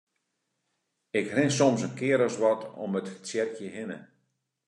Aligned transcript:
Ik 1.19 1.27
rin 1.37 1.51
soms 1.57 1.81
in 1.87 1.95
kear 1.99 2.21
as 2.27 2.37
wat 2.43 2.61
om 2.83 2.91
it 2.99 3.07
tsjerkje 3.25 3.67
hinne. 3.75 3.97